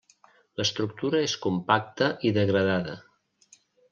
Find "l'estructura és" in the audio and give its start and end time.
0.59-1.35